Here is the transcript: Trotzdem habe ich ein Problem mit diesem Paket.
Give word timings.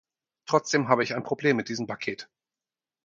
Trotzdem 0.47 0.87
habe 0.89 1.03
ich 1.03 1.13
ein 1.13 1.21
Problem 1.23 1.57
mit 1.57 1.69
diesem 1.69 1.85
Paket. 1.85 2.27